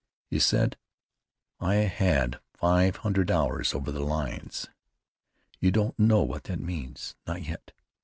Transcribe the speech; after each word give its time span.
He 0.25 0.39
said: 0.39 0.77
"I've 1.59 1.91
had 1.91 2.39
five 2.55 2.95
hundred 2.95 3.29
hours 3.29 3.75
over 3.75 3.91
the 3.91 4.03
lines. 4.03 4.65
You 5.59 5.69
don't 5.69 5.99
know 5.99 6.23
what 6.23 6.45
that 6.45 6.59
means, 6.59 7.15
not 7.27 7.43
yet. 7.43 7.71